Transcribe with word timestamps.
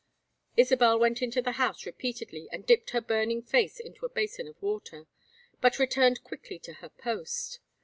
Isabel 0.57 0.97
went 0.97 1.21
into 1.21 1.43
the 1.43 1.51
house 1.61 1.85
repeatedly 1.85 2.47
and 2.51 2.65
dipped 2.65 2.89
her 2.89 3.01
burning 3.01 3.43
face 3.43 3.79
into 3.79 4.03
a 4.03 4.09
basin 4.09 4.47
of 4.47 4.59
water, 4.59 5.05
but 5.61 5.77
returned 5.77 6.23
quickly 6.23 6.57
to 6.57 6.73
her 6.81 6.89
post. 6.89 7.59